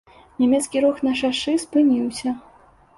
Нямецкі 0.43 0.83
рух 0.87 1.03
на 1.09 1.13
шашы 1.21 1.57
спыніўся. 1.67 2.39